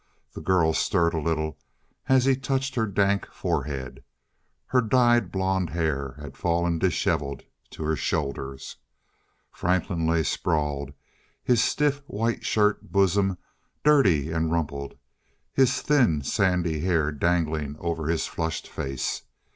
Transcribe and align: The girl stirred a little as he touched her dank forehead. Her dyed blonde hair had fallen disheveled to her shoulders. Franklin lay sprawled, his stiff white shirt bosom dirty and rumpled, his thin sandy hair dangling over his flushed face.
The 0.33 0.41
girl 0.41 0.73
stirred 0.73 1.13
a 1.13 1.19
little 1.21 1.59
as 2.09 2.25
he 2.25 2.35
touched 2.35 2.73
her 2.73 2.87
dank 2.87 3.27
forehead. 3.27 4.03
Her 4.65 4.81
dyed 4.81 5.31
blonde 5.31 5.69
hair 5.69 6.15
had 6.19 6.35
fallen 6.35 6.79
disheveled 6.79 7.43
to 7.69 7.83
her 7.83 7.95
shoulders. 7.95 8.77
Franklin 9.51 10.07
lay 10.07 10.23
sprawled, 10.23 10.93
his 11.43 11.63
stiff 11.63 12.01
white 12.07 12.43
shirt 12.43 12.91
bosom 12.91 13.37
dirty 13.83 14.31
and 14.31 14.51
rumpled, 14.51 14.95
his 15.53 15.79
thin 15.83 16.23
sandy 16.23 16.79
hair 16.79 17.11
dangling 17.11 17.75
over 17.79 18.07
his 18.07 18.25
flushed 18.25 18.67
face. 18.67 19.21